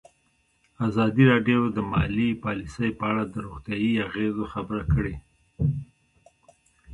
ازادي 0.87 1.23
راډیو 1.31 1.59
د 1.75 1.77
مالي 1.91 2.29
پالیسي 2.43 2.89
په 2.99 3.03
اړه 3.11 3.23
د 3.27 3.35
روغتیایي 3.45 3.91
اغېزو 4.07 4.43
خبره 4.53 4.83
کړې. 4.93 5.15